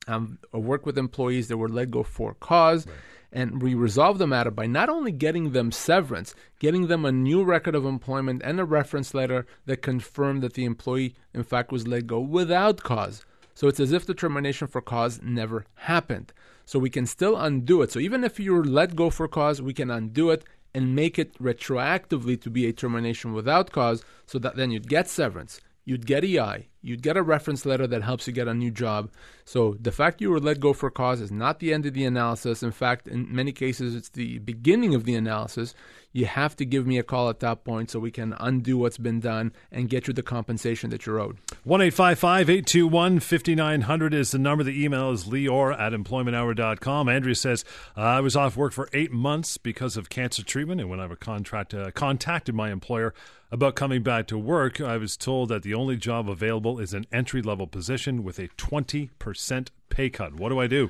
[0.08, 2.86] Um, I work with employees that were let go for cause.
[2.86, 2.96] Right
[3.32, 7.44] and we resolve the matter by not only getting them severance, getting them a new
[7.44, 11.86] record of employment and a reference letter that confirmed that the employee, in fact, was
[11.86, 13.26] let go without cause.
[13.56, 16.34] So it's as if the termination for cause never happened.
[16.66, 17.90] So we can still undo it.
[17.90, 21.32] So even if you're let go for cause, we can undo it and make it
[21.42, 26.22] retroactively to be a termination without cause so that then you'd get severance, you'd get
[26.22, 29.10] EI, you'd get a reference letter that helps you get a new job.
[29.46, 32.04] So the fact you were let go for cause is not the end of the
[32.04, 32.62] analysis.
[32.62, 35.74] In fact, in many cases, it's the beginning of the analysis.
[36.16, 38.96] You have to give me a call at that point so we can undo what's
[38.96, 41.36] been done and get you the compensation that you're owed.
[41.64, 44.64] 1 821 5900 is the number.
[44.64, 47.10] The email is lior at employmenthour.com.
[47.10, 51.00] Andrea says, I was off work for eight months because of cancer treatment, and when
[51.00, 53.12] I contract, uh, contacted my employer
[53.50, 57.04] about coming back to work, I was told that the only job available is an
[57.12, 60.34] entry level position with a 20% pay cut.
[60.36, 60.88] What do I do?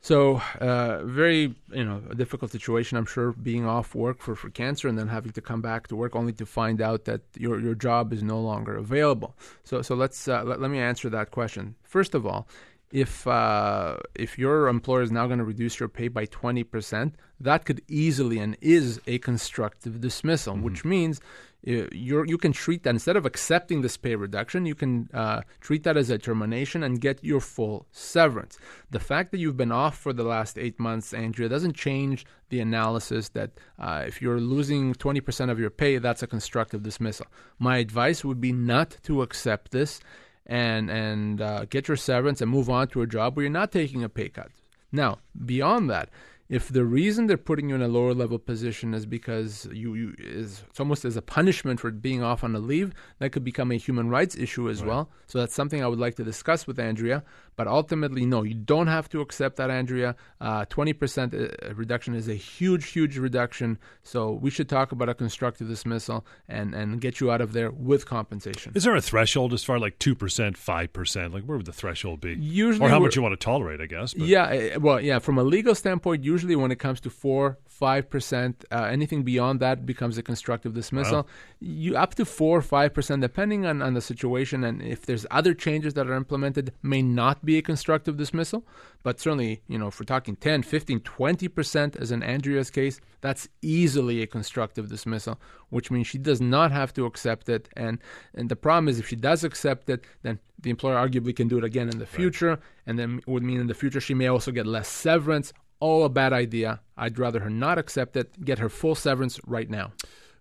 [0.00, 2.96] So, uh, very you know difficult situation.
[2.96, 5.96] I'm sure being off work for, for cancer and then having to come back to
[5.96, 9.34] work only to find out that your your job is no longer available.
[9.64, 11.74] So so let's uh, let, let me answer that question.
[11.82, 12.46] First of all,
[12.92, 17.64] if uh, if your employer is now going to reduce your pay by 20%, that
[17.64, 20.64] could easily and is a constructive dismissal, mm-hmm.
[20.64, 21.20] which means
[21.62, 25.82] you you can treat that instead of accepting this pay reduction, you can uh, treat
[25.82, 28.58] that as a termination and get your full severance.
[28.90, 32.60] The fact that you've been off for the last eight months, Andrea, doesn't change the
[32.60, 37.26] analysis that uh, if you're losing 20% of your pay, that's a constructive dismissal.
[37.58, 40.00] My advice would be not to accept this
[40.46, 43.72] and and uh, get your severance and move on to a job where you're not
[43.72, 44.50] taking a pay cut.
[44.90, 46.08] Now, beyond that,
[46.48, 50.14] if the reason they're putting you in a lower level position is because you, you
[50.18, 53.70] is it's almost as a punishment for being off on a leave, that could become
[53.70, 54.88] a human rights issue as right.
[54.88, 55.10] well.
[55.26, 57.22] So that's something I would like to discuss with Andrea.
[57.58, 60.14] But ultimately, no, you don't have to accept that, Andrea.
[60.40, 63.78] Uh, 20% uh, reduction is a huge, huge reduction.
[64.04, 67.72] So we should talk about a constructive dismissal and, and get you out of there
[67.72, 68.72] with compensation.
[68.76, 71.32] Is there a threshold as far like 2%, 5%?
[71.34, 72.34] Like where would the threshold be?
[72.34, 74.14] Usually or how much you want to tolerate, I guess.
[74.14, 74.28] But.
[74.28, 77.58] Yeah, eh, well, yeah, from a legal standpoint, usually usually when it comes to four,
[77.66, 81.22] five percent, uh, anything beyond that becomes a constructive dismissal.
[81.22, 81.26] Wow.
[81.60, 85.26] You up to four or five percent, depending on, on the situation, and if there's
[85.38, 88.64] other changes that are implemented, may not be a constructive dismissal.
[89.02, 93.00] But certainly, you know, if we're talking 10, 15, 20 percent, as in Andrea's case,
[93.20, 97.68] that's easily a constructive dismissal, which means she does not have to accept it.
[97.76, 97.98] And
[98.34, 101.58] and the problem is, if she does accept it, then the employer arguably can do
[101.58, 102.58] it again in the future, right.
[102.86, 105.52] and then it would mean in the future she may also get less severance.
[105.80, 106.80] All a bad idea.
[106.96, 109.92] I'd rather her not accept it, get her full severance right now.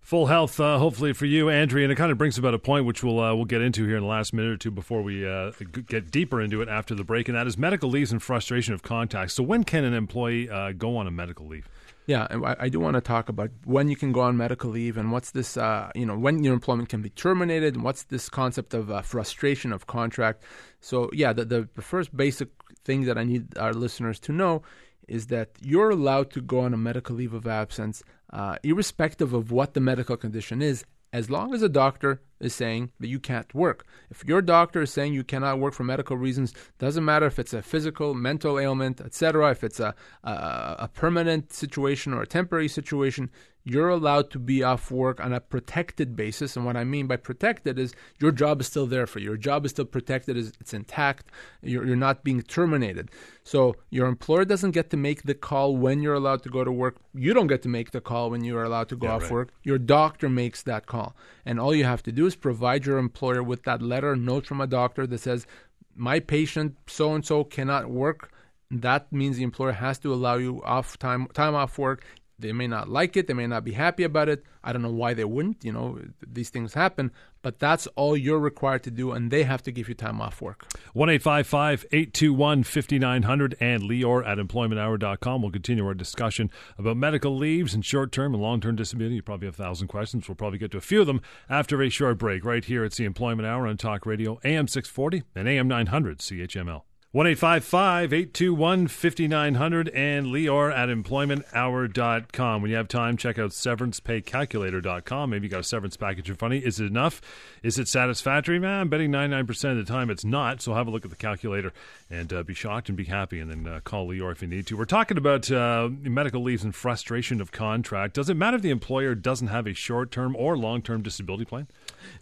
[0.01, 2.85] Full health, uh, hopefully for you, Andrea, and it kind of brings about a point
[2.85, 5.27] which we'll uh, we'll get into here in the last minute or two before we
[5.27, 5.51] uh,
[5.85, 8.81] get deeper into it after the break, and that is medical leaves and frustration of
[8.81, 9.33] contract.
[9.33, 11.67] So, when can an employee uh, go on a medical leave?
[12.05, 14.95] Yeah, I, I, do want to talk about when you can go on medical leave
[14.95, 18.29] and what's this, uh, you know, when your employment can be terminated and what's this
[18.29, 20.41] concept of uh, frustration of contract.
[20.79, 22.47] So, yeah, the, the, the first basic
[22.85, 24.61] thing that I need our listeners to know
[25.07, 29.51] is that you're allowed to go on a medical leave of absence, uh, irrespective of
[29.51, 33.53] what the medical condition is, as long as a doctor is saying that you can't
[33.55, 33.85] work.
[34.09, 37.53] If your doctor is saying you cannot work for medical reasons, doesn't matter if it's
[37.53, 40.31] a physical, mental ailment, etc., if it's a, a,
[40.79, 43.29] a permanent situation or a temporary situation,
[43.69, 46.55] you're allowed to be off work on a protected basis.
[46.55, 49.25] And what I mean by protected is your job is still there for you.
[49.25, 51.31] Your job is still protected, it's intact.
[51.61, 53.11] You're, you're not being terminated.
[53.43, 56.71] So your employer doesn't get to make the call when you're allowed to go to
[56.71, 56.95] work.
[57.13, 59.31] You don't get to make the call when you're allowed to go yeah, off right.
[59.31, 59.53] work.
[59.63, 61.13] Your doctor makes that call.
[61.45, 64.61] And all you have to do is provide your employer with that letter, note from
[64.61, 65.45] a doctor that says,
[65.93, 68.31] my patient so and so cannot work
[68.69, 72.03] that means the employer has to allow you off time time off work
[72.39, 73.27] they may not like it.
[73.27, 74.43] They may not be happy about it.
[74.63, 75.65] I don't know why they wouldn't.
[75.65, 77.11] You know, these things happen.
[77.41, 80.41] But that's all you're required to do, and they have to give you time off
[80.41, 80.67] work.
[80.93, 85.41] 1 821 5900 and Lior at employmenthour.com.
[85.41, 89.15] We'll continue our discussion about medical leaves and short term and long term disability.
[89.15, 90.27] You probably have a thousand questions.
[90.27, 92.91] We'll probably get to a few of them after a short break right here at
[92.93, 96.86] the Employment Hour on Talk Radio, AM 640 and AM 900 CHML.
[97.13, 102.61] 1 821 5900 and Lior at employmenthour.com.
[102.61, 105.29] When you have time, check out severancepaycalculator.com.
[105.29, 106.67] Maybe you got a severance package in front of you.
[106.67, 107.21] Is it enough?
[107.63, 108.59] Is it satisfactory?
[108.59, 110.61] Man, I'm betting 99% of the time it's not.
[110.61, 111.71] So have a look at the calculator
[112.09, 114.67] and uh, be shocked and be happy and then uh, call Lior if you need
[114.67, 114.75] to.
[114.75, 118.15] We're talking about uh, medical leaves and frustration of contract.
[118.15, 121.45] Does it matter if the employer doesn't have a short term or long term disability
[121.45, 121.67] plan?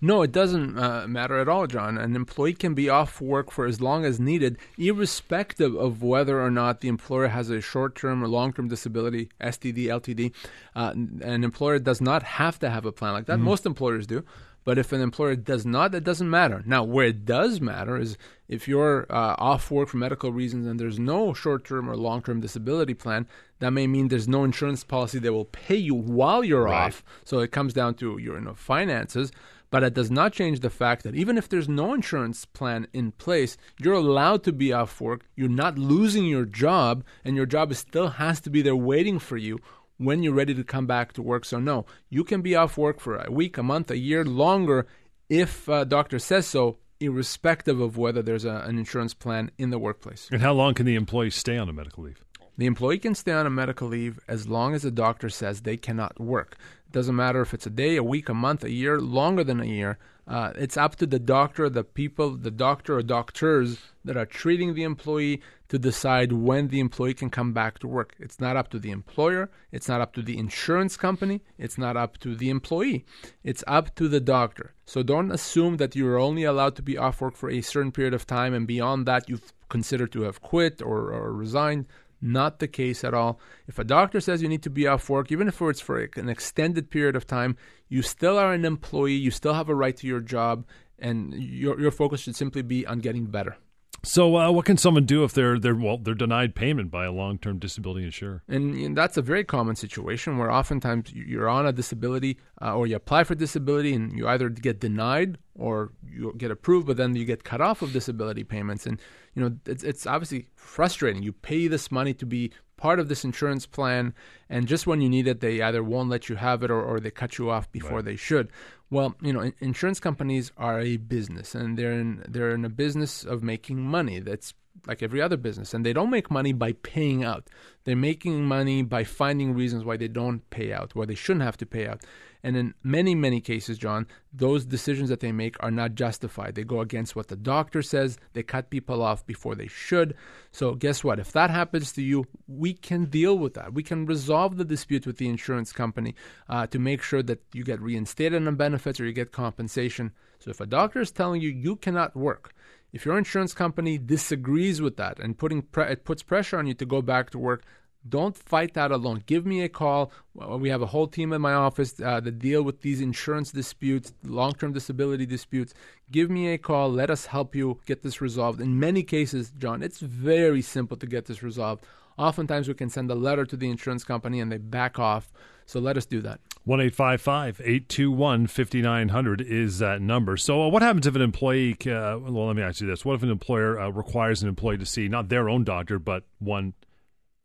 [0.02, 1.98] No, it doesn't uh, matter at all, John.
[1.98, 6.52] An employee can be off work for as long as needed irrespective of whether or
[6.52, 10.34] not the employer has a short term or long term disability, STD, LTD.
[10.76, 13.38] Uh, an employer does not have to have a plan like that.
[13.38, 13.45] Mm-hmm.
[13.45, 14.24] Most employers do.
[14.65, 16.63] But if an employer does not, that doesn't matter.
[16.65, 18.17] Now, where it does matter is
[18.48, 22.24] if you're uh, off work for medical reasons and there's no short term or long
[22.24, 23.28] term disability plan,
[23.60, 26.88] that may mean there's no insurance policy that will pay you while you're right.
[26.88, 27.04] off.
[27.24, 29.32] So it comes down to your you know, finances.
[29.75, 33.11] But it does not change the fact that even if there's no insurance plan in
[33.11, 35.25] place, you're allowed to be off work.
[35.35, 39.35] You're not losing your job, and your job still has to be there waiting for
[39.35, 39.59] you
[39.97, 41.43] when you're ready to come back to work.
[41.43, 44.88] So, no, you can be off work for a week, a month, a year longer
[45.27, 49.77] if a doctor says so, irrespective of whether there's a, an insurance plan in the
[49.77, 50.29] workplace.
[50.31, 52.23] And how long can the employee stay on a medical leave?
[52.57, 55.75] The employee can stay on a medical leave as long as the doctor says they
[55.75, 56.55] cannot work.
[56.95, 59.65] Doesn't matter if it's a day, a week, a month, a year, longer than a
[59.65, 59.97] year.
[60.25, 64.75] Uh, it's up to the doctor, the people, the doctor or doctors that are treating
[64.75, 68.15] the employee to decide when the employee can come back to work.
[68.17, 69.49] It's not up to the employer.
[69.73, 71.41] It's not up to the insurance company.
[71.58, 73.03] It's not up to the employee.
[73.43, 74.73] It's up to the doctor.
[74.86, 78.13] So don't assume that you're only allowed to be off work for a certain period
[78.13, 81.88] of time and beyond that you've considered to have quit or, or resigned.
[82.21, 83.39] Not the case at all.
[83.67, 86.30] If a doctor says you need to be off work, even if it's for an
[86.30, 90.08] extended period of time, you still are an employee, you still have a right to
[90.08, 90.65] your job,
[90.97, 93.58] and your, your focus should simply be on getting better.
[94.03, 97.12] So, uh, what can someone do if they're they're well they're denied payment by a
[97.12, 98.43] long term disability insurer?
[98.47, 102.88] And, and, that's a very common situation where oftentimes you're on a disability uh, or
[102.88, 107.15] you apply for disability and you either get denied or you get approved, but then
[107.15, 108.86] you get cut off of disability payments.
[108.86, 108.99] And
[109.34, 111.23] you know it's, it's obviously frustrating.
[111.23, 114.13] You pay this money to be part of this insurance plan,
[114.49, 116.99] and just when you need it, they either won't let you have it or, or
[116.99, 118.05] they cut you off before right.
[118.05, 118.49] they should.
[118.89, 123.24] Well, you know, insurance companies are a business, and they're in they're in a business
[123.24, 124.19] of making money.
[124.19, 124.54] That's
[124.88, 127.49] like every other business, and they don't make money by paying out.
[127.83, 131.57] They're making money by finding reasons why they don't pay out, why they shouldn't have
[131.57, 132.03] to pay out.
[132.45, 136.53] And in many, many cases, John, those decisions that they make are not justified.
[136.53, 138.19] They go against what the doctor says.
[138.33, 140.13] They cut people off before they should.
[140.51, 141.17] So, guess what?
[141.17, 143.73] If that happens to you, we can deal with that.
[143.73, 146.13] We can resolve the dispute with the insurance company
[146.47, 150.11] uh, to make sure that you get reinstated on benefits or you get compensation.
[150.38, 152.53] So, if a doctor is telling you you cannot work,
[152.95, 156.73] if your insurance company disagrees with that and putting pre- it puts pressure on you
[156.75, 157.63] to go back to work,
[158.08, 159.21] don't fight that alone.
[159.25, 160.13] Give me a call.
[160.34, 164.13] We have a whole team in my office uh, that deal with these insurance disputes,
[164.23, 165.73] long term disability disputes.
[166.10, 166.89] Give me a call.
[166.89, 168.62] Let us help you get this resolved.
[168.62, 171.84] In many cases, John, it's very simple to get this resolved.
[172.17, 175.34] Oftentimes, we can send a letter to the insurance company and they back off.
[175.65, 176.39] So let us do that.
[176.65, 180.36] 1 821 5900 is that number.
[180.38, 183.06] So, uh, what happens if an employee, uh, well, let me ask you this.
[183.06, 186.23] What if an employer uh, requires an employee to see not their own doctor, but
[186.39, 186.73] one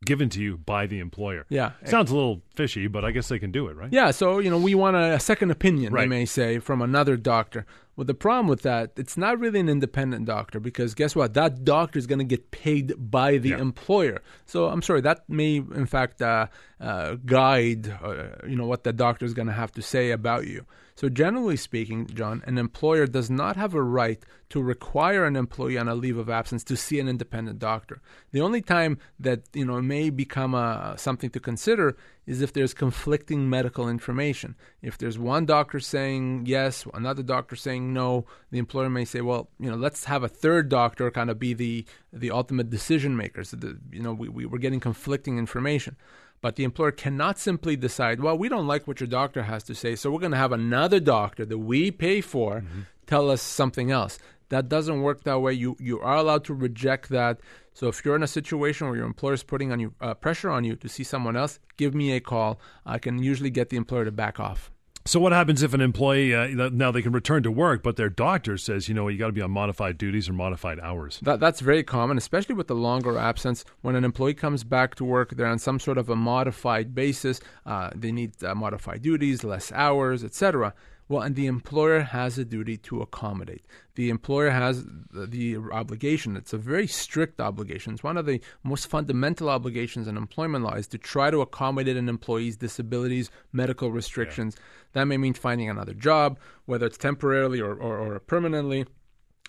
[0.06, 1.44] given to you by the employer?
[1.50, 1.72] Yeah.
[1.84, 3.92] Sounds a little fishy, but I guess they can do it, right?
[3.92, 4.10] Yeah.
[4.10, 6.02] So, you know, we want a, second opinion, right.
[6.02, 7.66] they may say, from another doctor.
[8.00, 11.34] Well, the problem with that, it's not really an independent doctor because guess what?
[11.34, 13.58] That doctor is going to get paid by the Yeah.
[13.58, 14.22] employer.
[14.46, 16.46] So I'm sorry, that may in fact uh,
[16.80, 20.46] uh, guide, uh, you know, what the doctor is going to have to say about
[20.46, 20.64] you.
[20.94, 25.78] So generally speaking, John, an employer does not have a right to require an employee
[25.78, 28.00] on a leave of absence to see an independent doctor.
[28.32, 32.74] The only time that you know may become a, something to consider is if there's
[32.74, 34.54] conflicting medical information.
[34.82, 39.48] If there's one doctor saying yes, another doctor saying no, the employer may say, well,
[39.58, 43.44] you know, let's have a third doctor kind of be the the ultimate decision maker.
[43.44, 45.96] So the, you know, we, we we're getting conflicting information.
[46.42, 49.74] But the employer cannot simply decide, well, we don't like what your doctor has to
[49.74, 52.80] say, so we're going to have another doctor that we pay for mm-hmm.
[53.06, 54.18] tell us something else.
[54.48, 55.52] That doesn't work that way.
[55.52, 57.40] You you are allowed to reject that.
[57.74, 60.50] So if you're in a situation where your employer is putting on you uh, pressure
[60.50, 62.60] on you to see someone else, give me a call.
[62.84, 64.70] I can usually get the employer to back off.
[65.06, 68.10] So, what happens if an employee, uh, now they can return to work, but their
[68.10, 71.20] doctor says, you know, you got to be on modified duties or modified hours?
[71.22, 73.64] That, that's very common, especially with the longer absence.
[73.80, 77.40] When an employee comes back to work, they're on some sort of a modified basis.
[77.64, 80.74] Uh, they need uh, modified duties, less hours, etc.
[81.10, 83.64] Well, and the employer has a duty to accommodate.
[83.96, 86.36] The employer has the, the obligation.
[86.36, 87.94] It's a very strict obligation.
[87.94, 91.96] It's one of the most fundamental obligations in employment law is to try to accommodate
[91.96, 94.56] an employee's disabilities, medical restrictions.
[94.92, 98.86] That may mean finding another job, whether it's temporarily or, or, or permanently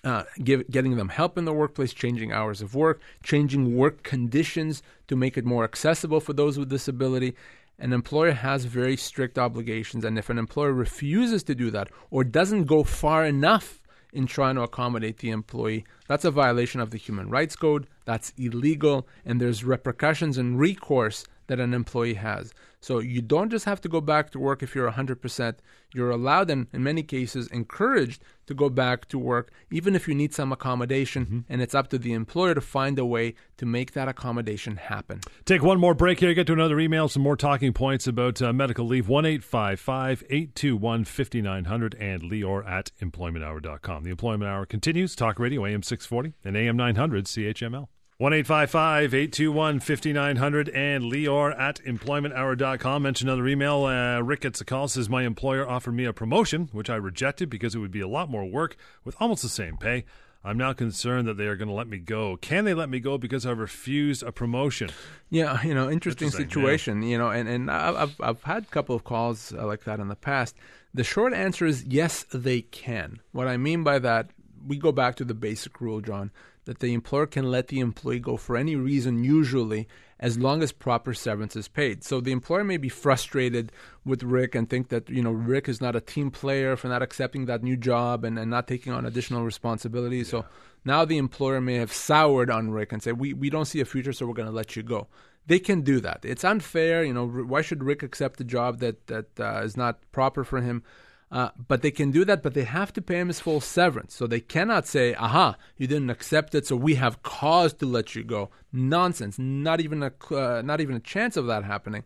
[0.02, 4.82] uh, give, getting them help in the workplace, changing hours of work, changing work conditions
[5.06, 7.36] to make it more accessible for those with disability.
[7.82, 12.22] An employer has very strict obligations, and if an employer refuses to do that or
[12.22, 16.96] doesn't go far enough in trying to accommodate the employee, that's a violation of the
[16.96, 17.88] Human Rights Code.
[18.04, 22.52] That's illegal, and there's repercussions and recourse that an employee has.
[22.80, 25.54] So you don't just have to go back to work if you're 100%.
[25.94, 30.14] You're allowed and in many cases encouraged to go back to work even if you
[30.14, 33.92] need some accommodation and it's up to the employer to find a way to make
[33.92, 35.20] that accommodation happen.
[35.44, 38.52] Take one more break here, get to another email, some more talking points about uh,
[38.52, 39.08] medical leave.
[39.08, 44.02] 1 821 5900 and Lior at employmenthour.com.
[44.02, 45.14] The Employment Hour continues.
[45.14, 47.88] Talk Radio, AM 640 and AM 900 CHML.
[48.22, 53.02] 1 821 5900 and Lior at employmenthour.com.
[53.02, 53.82] Mention another email.
[53.82, 57.50] Uh, Rick gets a call, says, My employer offered me a promotion, which I rejected
[57.50, 60.04] because it would be a lot more work with almost the same pay.
[60.44, 62.36] I'm now concerned that they are going to let me go.
[62.36, 64.90] Can they let me go because I refused a promotion?
[65.28, 67.02] Yeah, you know, interesting, Interesting, situation.
[67.02, 70.06] You know, and and I've I've had a couple of calls uh, like that in
[70.06, 70.54] the past.
[70.94, 73.20] The short answer is yes, they can.
[73.32, 74.30] What I mean by that,
[74.66, 76.30] we go back to the basic rule, John,
[76.64, 79.88] that the employer can let the employee go for any reason, usually
[80.22, 82.04] as long as proper severance is paid.
[82.04, 83.72] So the employer may be frustrated
[84.04, 87.02] with Rick and think that you know Rick is not a team player for not
[87.02, 90.28] accepting that new job and, and not taking on additional responsibilities.
[90.28, 90.44] So
[90.84, 93.84] now the employer may have soured on Rick and say, "We we don't see a
[93.84, 95.08] future, so we're going to let you go."
[95.44, 96.20] They can do that.
[96.22, 97.26] It's unfair, you know.
[97.26, 100.84] Why should Rick accept a job that that uh, is not proper for him?
[101.32, 104.14] Uh, but they can do that, but they have to pay him his full severance.
[104.14, 108.14] So they cannot say, aha, you didn't accept it, so we have cause to let
[108.14, 108.50] you go.
[108.70, 109.38] Nonsense.
[109.38, 112.04] Not even a, uh, not even a chance of that happening.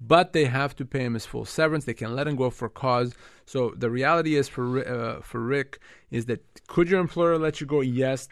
[0.00, 1.84] But they have to pay him his full severance.
[1.84, 3.14] They can let him go for cause.
[3.46, 5.78] So the reality is for, uh, for Rick
[6.10, 7.80] is that could your employer let you go?
[7.80, 8.28] Yes.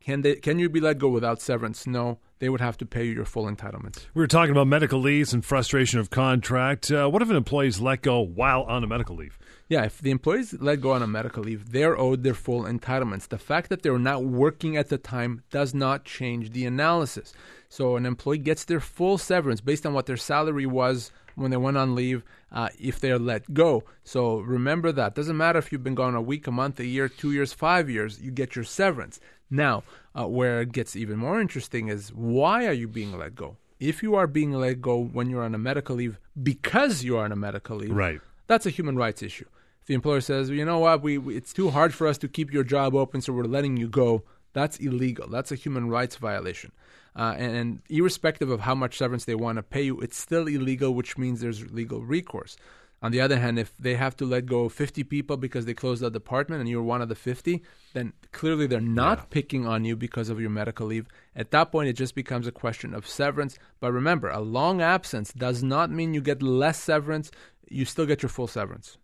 [0.00, 0.36] Can they?
[0.36, 1.86] Can you be let go without severance?
[1.86, 4.06] No, they would have to pay you your full entitlements.
[4.14, 6.90] We were talking about medical leaves and frustration of contract.
[6.90, 9.38] Uh, what if an employee is let go while on a medical leave?
[9.68, 13.28] Yeah, if the employees let go on a medical leave, they're owed their full entitlements.
[13.28, 17.32] The fact that they're not working at the time does not change the analysis.
[17.68, 21.56] So an employee gets their full severance based on what their salary was when they
[21.56, 23.84] went on leave uh, if they're let go.
[24.04, 25.14] So remember that.
[25.14, 27.88] Doesn't matter if you've been gone a week, a month, a year, two years, five
[27.88, 29.20] years, you get your severance.
[29.50, 29.84] Now,
[30.14, 33.56] uh, where it gets even more interesting is why are you being let go?
[33.80, 37.24] If you are being let go when you're on a medical leave because you are
[37.24, 38.20] on a medical leave, right.
[38.46, 39.46] That's a human rights issue.
[39.80, 42.28] If the employer says, you know what, we, we it's too hard for us to
[42.28, 44.22] keep your job open, so we're letting you go,
[44.52, 45.28] that's illegal.
[45.28, 46.72] That's a human rights violation.
[47.14, 50.46] Uh, and, and, irrespective of how much severance they want to pay you, it's still
[50.46, 52.56] illegal, which means there's legal recourse.
[53.02, 56.02] On the other hand, if they have to let go 50 people because they closed
[56.02, 57.60] the department and you're one of the 50,
[57.94, 59.24] then clearly they're not yeah.
[59.28, 61.08] picking on you because of your medical leave.
[61.34, 63.58] At that point, it just becomes a question of severance.
[63.80, 67.32] But remember, a long absence does not mean you get less severance,
[67.72, 68.98] you still get your full severance.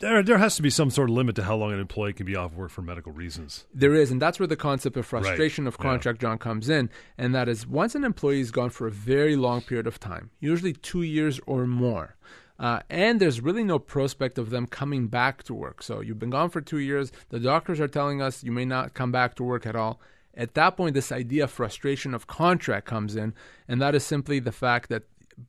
[0.00, 2.24] There, there has to be some sort of limit to how long an employee can
[2.24, 3.66] be off work for medical reasons.
[3.74, 5.68] There is, and that's where the concept of frustration right.
[5.68, 6.30] of contract, yeah.
[6.30, 6.88] John, comes in.
[7.18, 10.30] And that is once an employee is gone for a very long period of time,
[10.40, 12.16] usually two years or more,
[12.58, 15.82] uh, and there's really no prospect of them coming back to work.
[15.82, 17.12] So you've been gone for two years.
[17.28, 20.00] The doctors are telling us you may not come back to work at all.
[20.34, 23.34] At that point, this idea of frustration of contract comes in,
[23.66, 25.02] and that is simply the fact that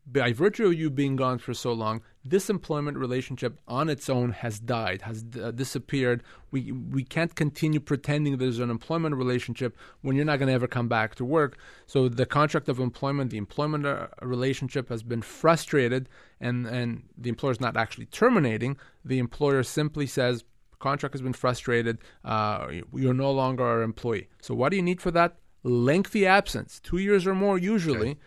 [0.05, 4.31] by virtue of you being gone for so long, this employment relationship on its own
[4.31, 6.23] has died, has uh, disappeared.
[6.51, 10.67] We we can't continue pretending there's an employment relationship when you're not going to ever
[10.67, 11.57] come back to work.
[11.87, 17.29] So the contract of employment, the employment uh, relationship has been frustrated, and and the
[17.29, 18.77] employer is not actually terminating.
[19.03, 20.43] The employer simply says.
[20.79, 21.99] Contract has been frustrated.
[22.25, 24.29] Uh, you're no longer our employee.
[24.41, 25.35] So, what do you need for that?
[25.61, 28.19] Lengthy absence, two years or more usually, okay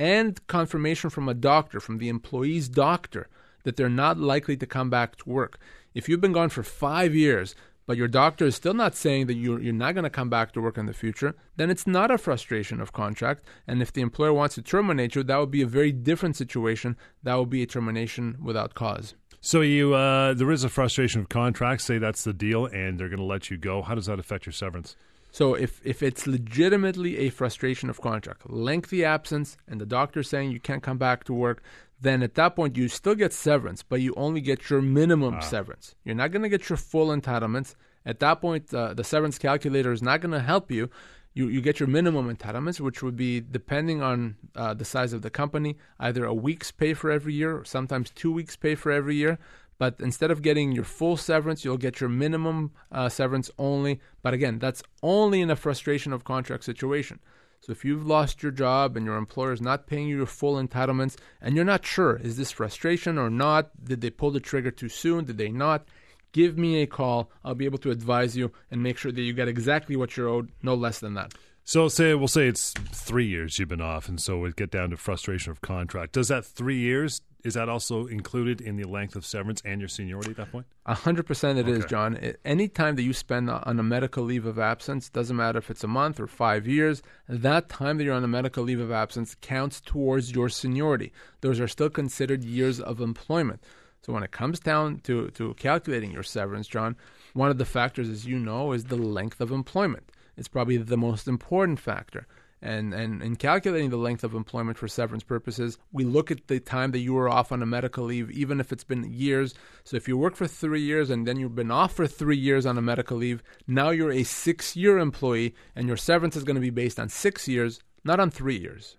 [0.00, 3.28] and confirmation from a doctor, from the employee's doctor,
[3.64, 5.58] that they're not likely to come back to work.
[5.92, 7.54] If you've been gone for five years,
[7.86, 10.52] but your doctor is still not saying that you're, you're not going to come back
[10.52, 13.44] to work in the future, then it's not a frustration of contract.
[13.66, 16.96] And if the employer wants to terminate you, that would be a very different situation.
[17.22, 19.14] That would be a termination without cause.
[19.42, 21.82] So you, uh, there is a frustration of contract.
[21.82, 23.82] Say that's the deal, and they're going to let you go.
[23.82, 24.96] How does that affect your severance?
[25.30, 30.50] So if, if it's legitimately a frustration of contract, lengthy absence, and the doctor saying
[30.50, 31.62] you can't come back to work,
[32.00, 35.40] then at that point you still get severance, but you only get your minimum ah.
[35.40, 35.94] severance.
[36.04, 37.74] You're not going to get your full entitlements.
[38.06, 40.90] At that point, uh, the severance calculator is not going to help you.
[41.34, 45.22] You, you get your minimum entitlements, which would be depending on uh, the size of
[45.22, 48.90] the company, either a week's pay for every year, or sometimes two weeks' pay for
[48.90, 49.38] every year.
[49.80, 53.98] But instead of getting your full severance, you'll get your minimum uh, severance only.
[54.20, 57.18] But again, that's only in a frustration of contract situation.
[57.62, 60.62] So if you've lost your job and your employer is not paying you your full
[60.62, 63.70] entitlements and you're not sure, is this frustration or not?
[63.82, 65.24] Did they pull the trigger too soon?
[65.24, 65.88] Did they not?
[66.32, 67.30] Give me a call.
[67.42, 70.28] I'll be able to advise you and make sure that you get exactly what you're
[70.28, 71.32] owed, no less than that.
[71.64, 74.90] So say we'll say it's three years you've been off, and so we get down
[74.90, 76.12] to frustration of contract.
[76.12, 79.88] Does that three years is that also included in the length of severance and your
[79.88, 80.66] seniority at that point?
[80.86, 81.78] A hundred percent, it okay.
[81.78, 82.18] is, John.
[82.44, 85.84] Any time that you spend on a medical leave of absence, doesn't matter if it's
[85.84, 89.36] a month or five years, that time that you're on a medical leave of absence
[89.40, 91.12] counts towards your seniority.
[91.40, 93.62] Those are still considered years of employment.
[94.02, 96.96] So when it comes down to to calculating your severance, John,
[97.34, 100.10] one of the factors, as you know, is the length of employment.
[100.36, 102.26] It's probably the most important factor.
[102.62, 106.60] And, and in calculating the length of employment for severance purposes, we look at the
[106.60, 109.54] time that you were off on a medical leave, even if it's been years.
[109.84, 112.66] So if you work for three years and then you've been off for three years
[112.66, 116.56] on a medical leave, now you're a six year employee and your severance is going
[116.56, 118.96] to be based on six years, not on three years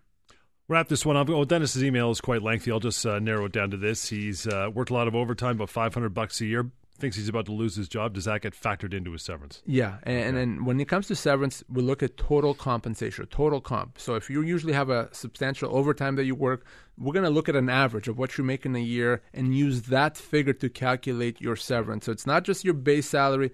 [0.67, 1.29] wrap this one up.
[1.29, 2.71] Oh, Dennis's email is quite lengthy.
[2.71, 4.07] I'll just uh, narrow it down to this.
[4.07, 6.71] He's uh, worked a lot of overtime, about 500 bucks a year
[7.01, 9.61] thinks he's about to lose his job, does that get factored into his severance?
[9.65, 10.43] Yeah, and, okay.
[10.43, 13.99] and when it comes to severance, we look at total compensation, total comp.
[13.99, 16.65] So if you usually have a substantial overtime that you work,
[16.97, 19.55] we're going to look at an average of what you make in a year and
[19.55, 22.05] use that figure to calculate your severance.
[22.05, 23.51] So it's not just your base salary.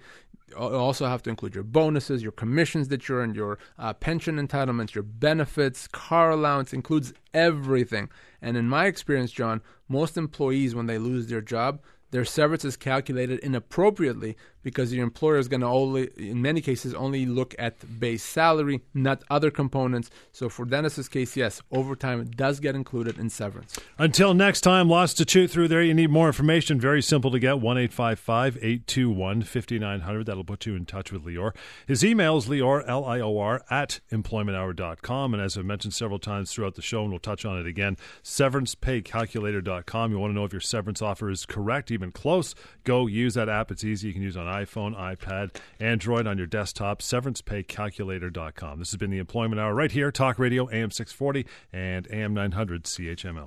[0.50, 4.36] You also have to include your bonuses, your commissions that you earn, your uh, pension
[4.36, 8.08] entitlements, your benefits, car allowance, includes everything.
[8.40, 11.80] And in my experience, John, most employees, when they lose their job,
[12.10, 16.92] their severance is calculated inappropriately because your employer is going to only, in many cases,
[16.94, 20.10] only look at base salary, not other components.
[20.32, 23.78] So for Dennis's case, yes, overtime does get included in severance.
[23.98, 25.82] Until next time, lots to chew through there.
[25.82, 26.80] You need more information.
[26.80, 30.26] Very simple to get 1 821 5900.
[30.26, 31.54] That'll put you in touch with Lior.
[31.86, 35.34] His email is Lior, L I O R, at employmenthour.com.
[35.34, 37.96] And as I've mentioned several times throughout the show, and we'll touch on it again,
[38.22, 40.12] severancepaycalculator.com.
[40.12, 43.48] You want to know if your severance offer is correct, even close, go use that
[43.48, 43.70] app.
[43.70, 44.08] It's easy.
[44.08, 47.00] You can use it on iPhone, iPad, Android, on your desktop.
[47.00, 48.78] SeverancePayCalculator.com.
[48.78, 52.84] This has been the Employment Hour right here, Talk Radio, AM 640 and AM 900
[52.84, 53.46] CHML.